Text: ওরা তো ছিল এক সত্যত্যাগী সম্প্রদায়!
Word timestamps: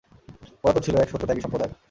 ওরা 0.63 0.73
তো 0.75 0.81
ছিল 0.85 0.95
এক 0.97 1.09
সত্যত্যাগী 1.09 1.41
সম্প্রদায়! 1.41 1.71